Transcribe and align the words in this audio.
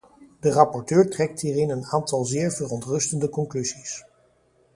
De 0.39 0.49
rapporteur 0.51 1.07
trekt 1.09 1.41
hierin 1.41 1.69
een 1.69 1.85
aantal 1.85 2.23
zeer 2.25 2.51
verontrustende 2.51 3.29
conclusies. 3.29 4.03